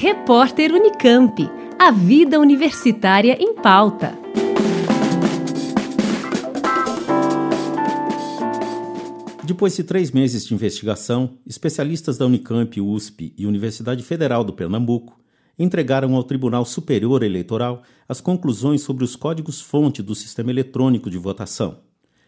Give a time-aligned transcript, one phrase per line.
[0.00, 1.50] Repórter Unicamp.
[1.76, 4.16] A vida universitária em pauta.
[9.42, 15.18] Depois de três meses de investigação, especialistas da Unicamp, USP e Universidade Federal do Pernambuco
[15.58, 21.80] entregaram ao Tribunal Superior Eleitoral as conclusões sobre os códigos-fonte do sistema eletrônico de votação.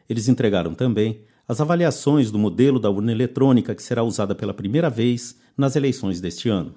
[0.09, 4.91] Eles entregaram também as avaliações do modelo da urna eletrônica que será usada pela primeira
[4.91, 6.74] vez nas eleições deste ano.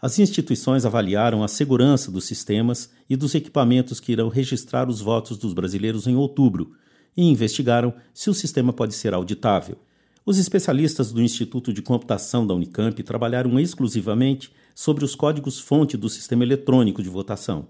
[0.00, 5.36] As instituições avaliaram a segurança dos sistemas e dos equipamentos que irão registrar os votos
[5.36, 6.72] dos brasileiros em outubro
[7.16, 9.76] e investigaram se o sistema pode ser auditável.
[10.24, 16.44] Os especialistas do Instituto de Computação da Unicamp trabalharam exclusivamente sobre os códigos-fonte do sistema
[16.44, 17.66] eletrônico de votação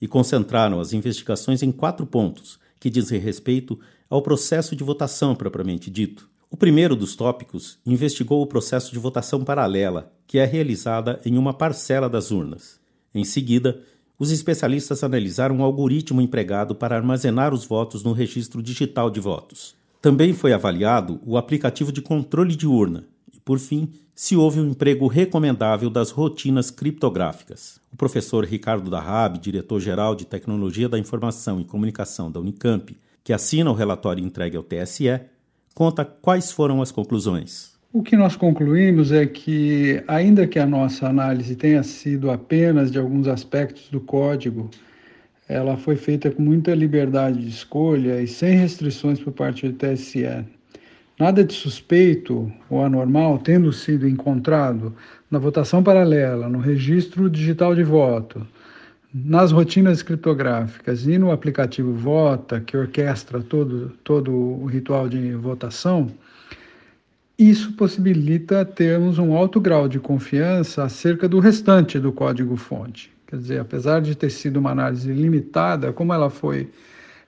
[0.00, 3.78] e concentraram as investigações em quatro pontos que dizem respeito
[4.10, 6.28] ao processo de votação propriamente dito.
[6.50, 11.52] O primeiro dos tópicos investigou o processo de votação paralela, que é realizada em uma
[11.52, 12.80] parcela das urnas.
[13.14, 13.80] Em seguida,
[14.18, 19.76] os especialistas analisaram o algoritmo empregado para armazenar os votos no registro digital de votos.
[20.00, 24.70] Também foi avaliado o aplicativo de controle de urna e, por fim, se houve um
[24.70, 27.78] emprego recomendável das rotinas criptográficas.
[27.92, 33.70] O professor Ricardo Darrab, diretor-geral de Tecnologia da Informação e Comunicação da Unicamp, que assina
[33.70, 35.20] o relatório entregue ao TSE,
[35.78, 37.78] conta quais foram as conclusões.
[37.92, 42.98] O que nós concluímos é que, ainda que a nossa análise tenha sido apenas de
[42.98, 44.68] alguns aspectos do código,
[45.48, 50.44] ela foi feita com muita liberdade de escolha e sem restrições por parte do TSE.
[51.16, 54.96] Nada de suspeito ou anormal tendo sido encontrado
[55.30, 58.44] na votação paralela, no registro digital de voto,
[59.12, 66.10] nas rotinas criptográficas e no aplicativo Vota, que orquestra todo, todo o ritual de votação,
[67.38, 73.12] isso possibilita termos um alto grau de confiança acerca do restante do código-fonte.
[73.26, 76.68] Quer dizer, apesar de ter sido uma análise limitada, como ela foi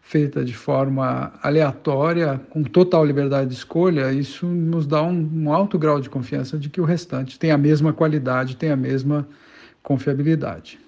[0.03, 5.79] feita de forma aleatória, com total liberdade de escolha, isso nos dá um, um alto
[5.79, 9.29] grau de confiança de que o restante tem a mesma qualidade, tem a mesma
[9.83, 10.81] confiabilidade.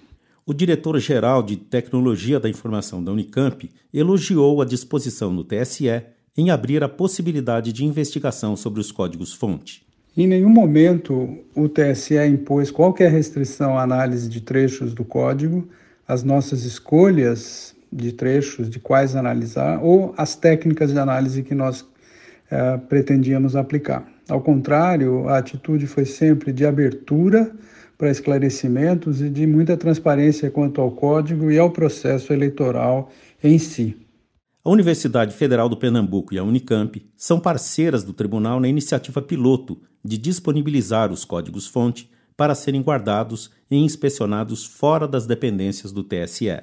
[0.45, 6.03] O diretor-geral de Tecnologia da Informação da Unicamp elogiou a disposição no TSE
[6.35, 9.85] em abrir a possibilidade de investigação sobre os códigos-fonte.
[10.17, 15.65] Em nenhum momento o TSE impôs qualquer restrição à análise de trechos do código,
[16.05, 21.85] as nossas escolhas de trechos, de quais analisar, ou as técnicas de análise que nós
[22.51, 24.05] eh, pretendíamos aplicar.
[24.27, 27.55] Ao contrário, a atitude foi sempre de abertura
[28.03, 33.09] para esclarecimentos e de muita transparência quanto ao código e ao processo eleitoral
[33.41, 33.95] em si.
[34.61, 39.79] A Universidade Federal do Pernambuco e a Unicamp são parceiras do tribunal na iniciativa piloto
[40.03, 46.61] de disponibilizar os códigos-fonte para serem guardados e inspecionados fora das dependências do TSE.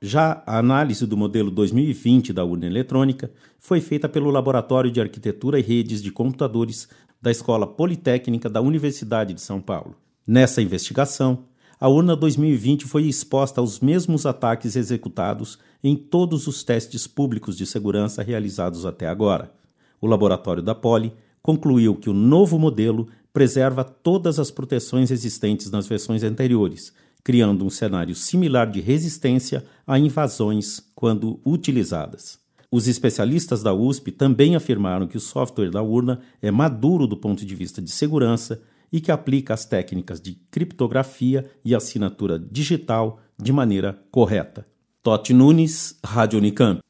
[0.00, 5.58] Já a análise do modelo 2020 da urna eletrônica foi feita pelo Laboratório de Arquitetura
[5.58, 6.88] e Redes de Computadores
[7.20, 10.07] da Escola Politécnica da Universidade de São Paulo.
[10.28, 11.44] Nessa investigação,
[11.80, 17.64] a urna 2020 foi exposta aos mesmos ataques executados em todos os testes públicos de
[17.64, 19.50] segurança realizados até agora.
[19.98, 25.86] O laboratório da Poli concluiu que o novo modelo preserva todas as proteções existentes nas
[25.86, 26.92] versões anteriores,
[27.24, 32.38] criando um cenário similar de resistência a invasões quando utilizadas.
[32.70, 37.46] Os especialistas da USP também afirmaram que o software da urna é maduro do ponto
[37.46, 38.60] de vista de segurança
[38.92, 44.66] e que aplica as técnicas de criptografia e assinatura digital de maneira correta.
[45.02, 46.80] Totti Nunes, Rádio Unicamp.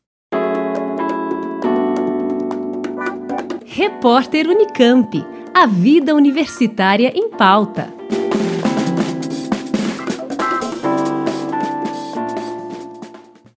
[3.66, 5.25] Repórter Unicamp.
[5.54, 7.97] A vida universitária em pauta.